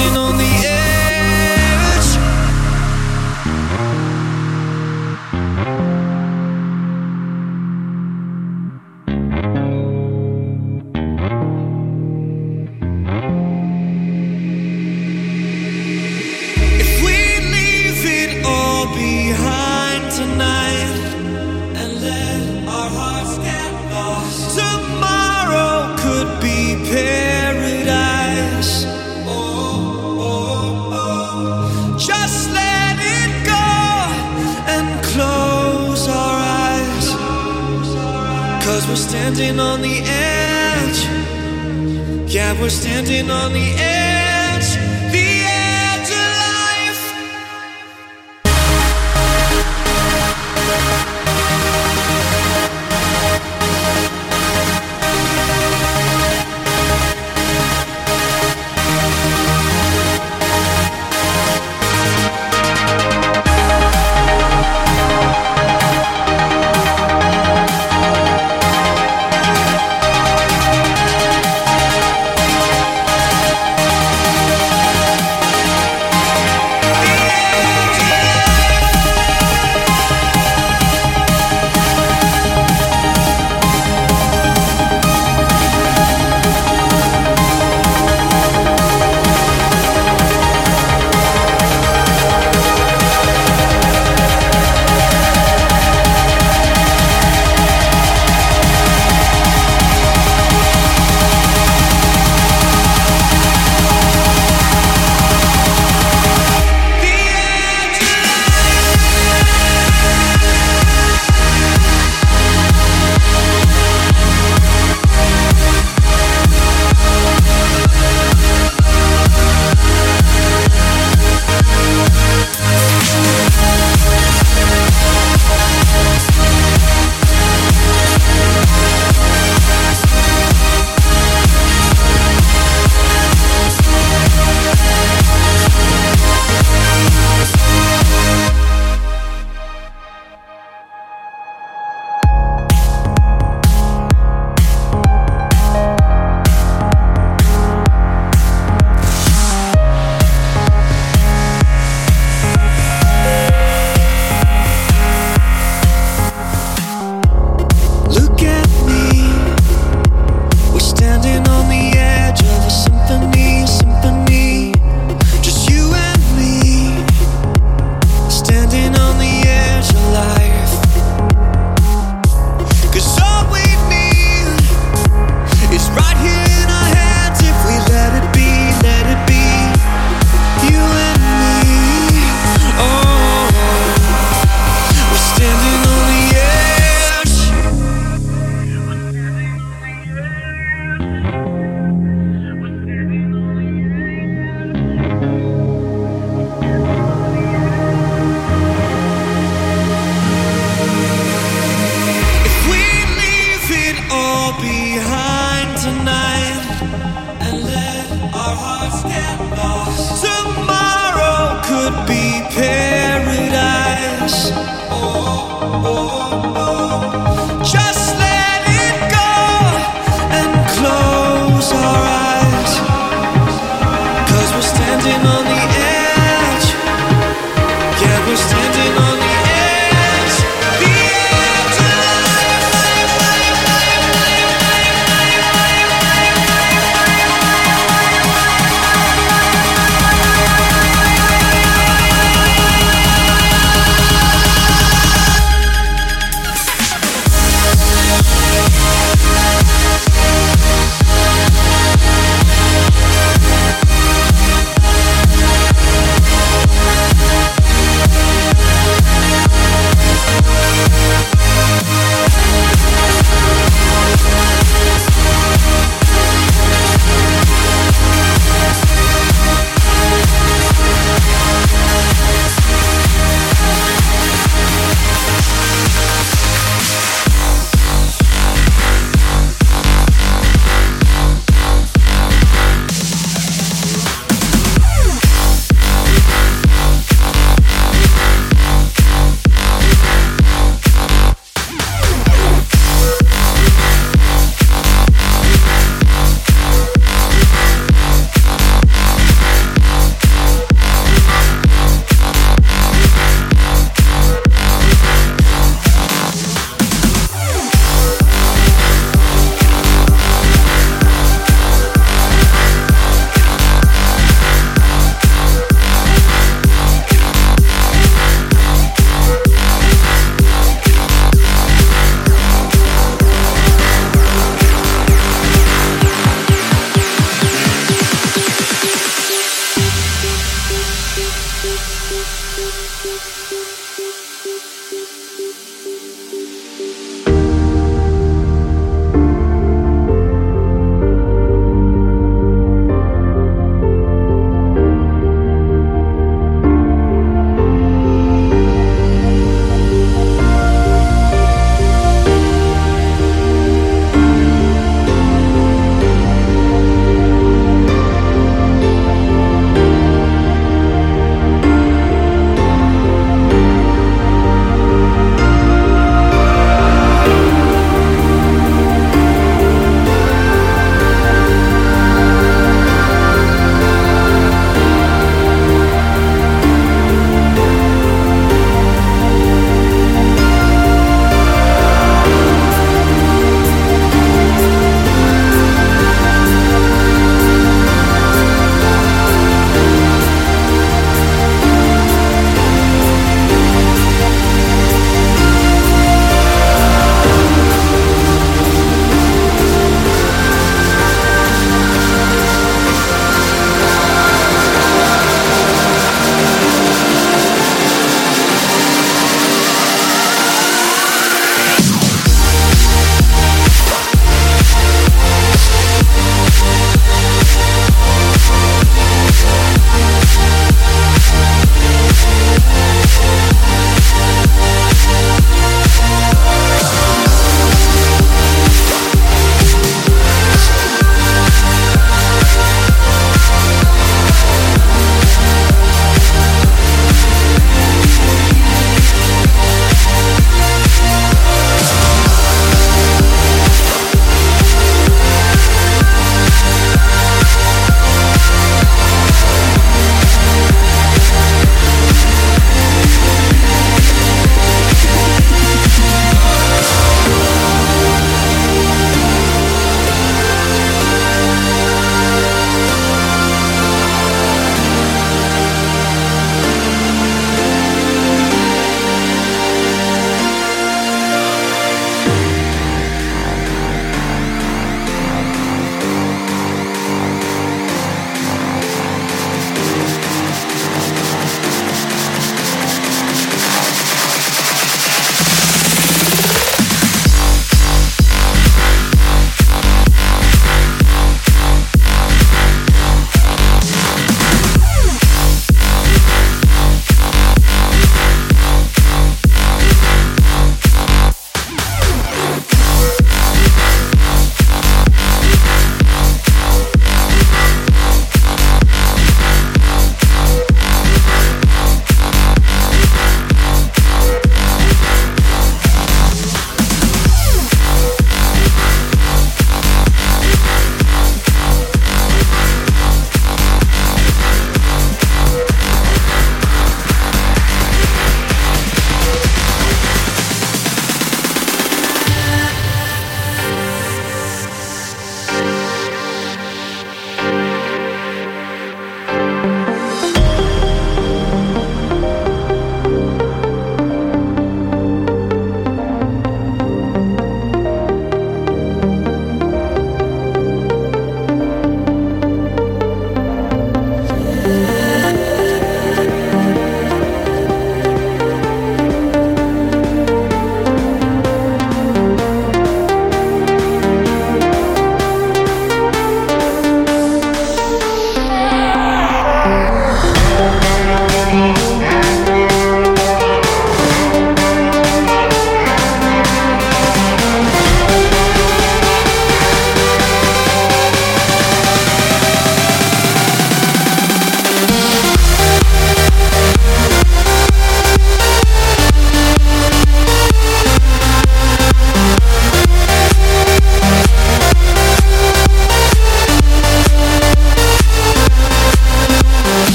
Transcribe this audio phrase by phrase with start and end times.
[0.00, 0.59] Watching on the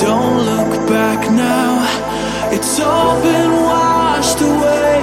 [0.00, 1.82] Don't look back now,
[2.52, 5.00] it's all been washed away.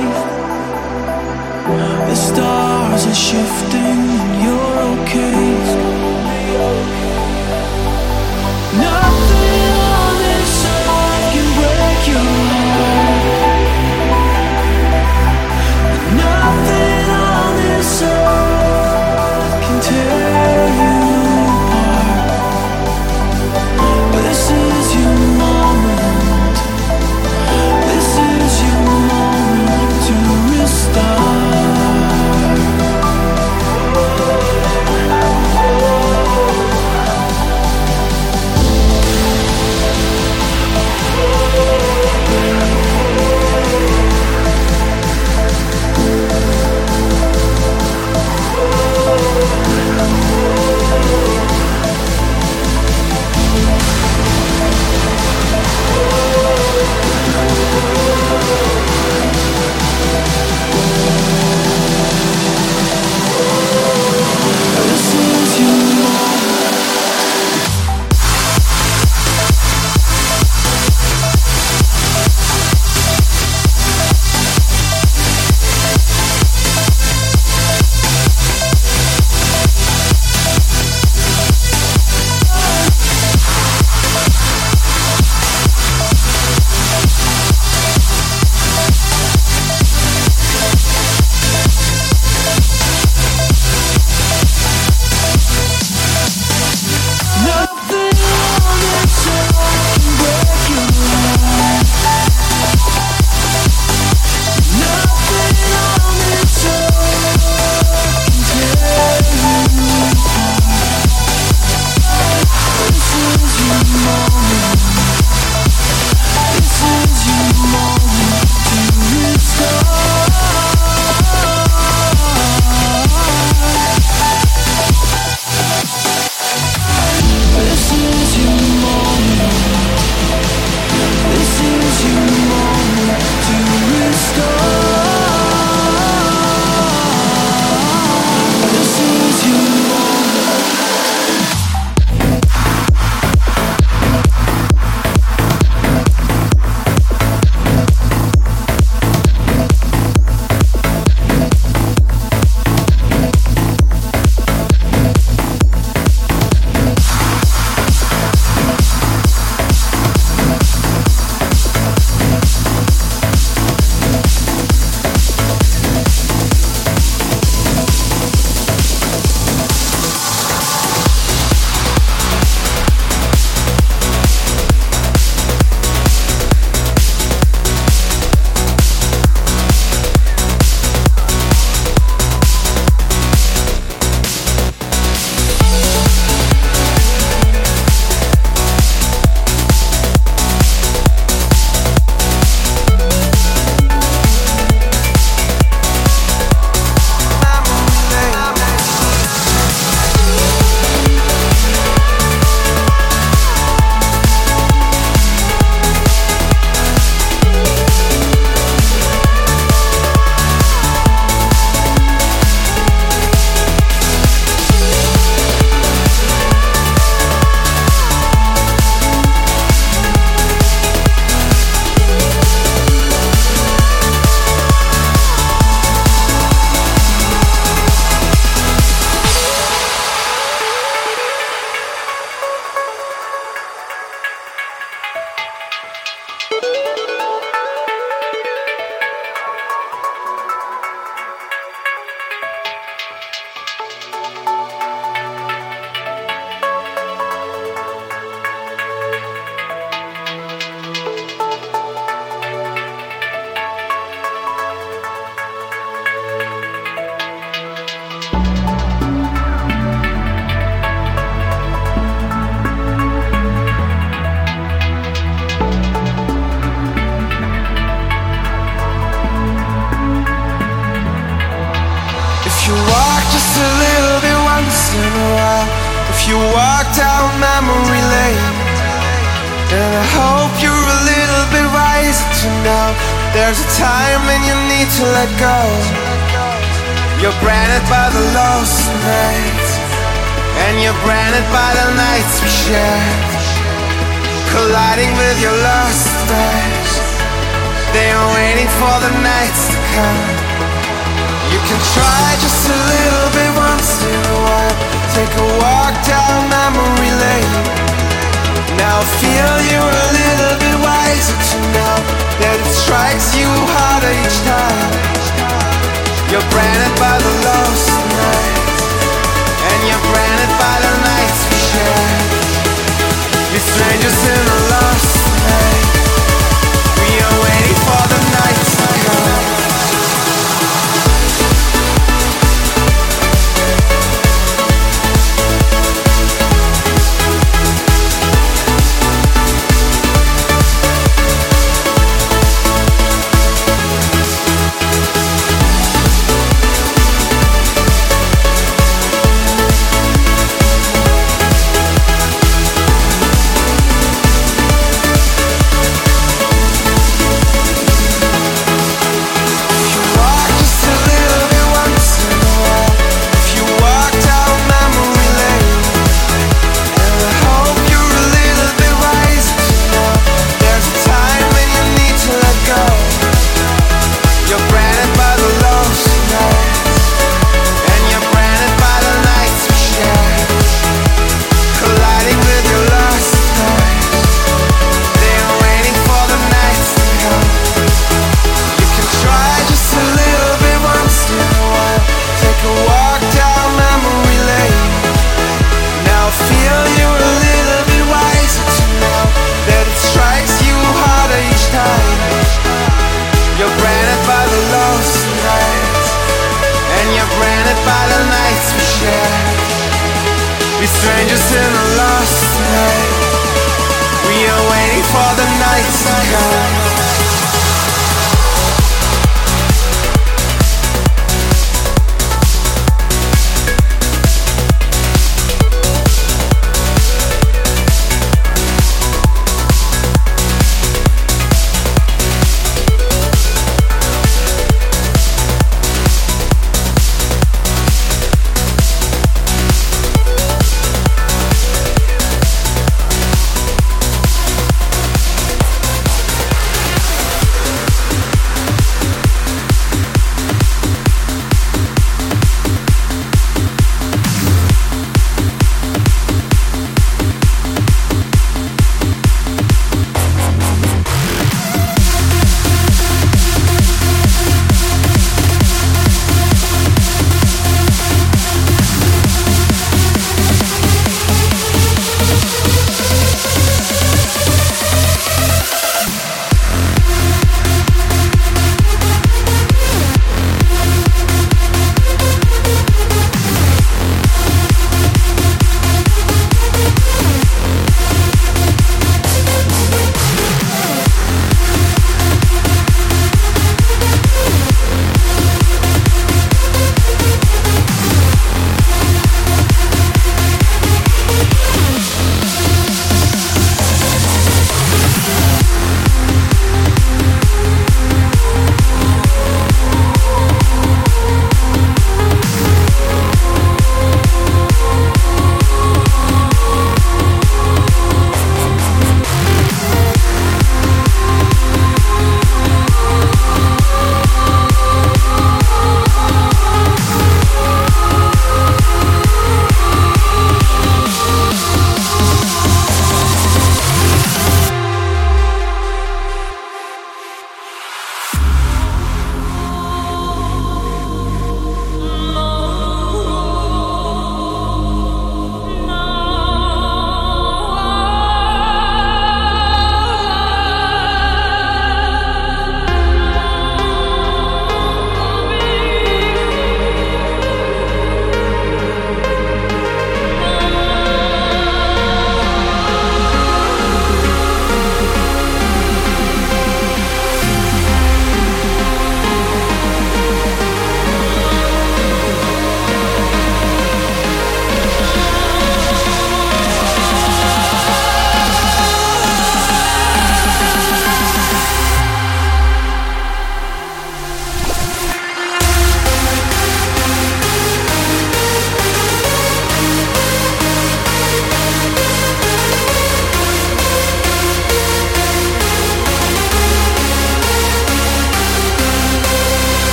[2.08, 4.14] The stars are shifting.